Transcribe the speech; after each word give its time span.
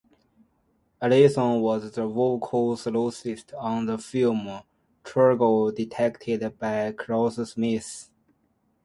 Allison 0.99 1.61
was 1.61 1.91
the 1.91 2.07
vocal 2.07 2.75
soloist 2.75 3.53
on 3.55 3.85
the 3.85 3.99
film 3.99 4.63
"Triangle", 5.03 5.71
directed 5.71 6.57
by 6.57 6.91
Chris 6.93 7.35
Smith. 7.47 8.09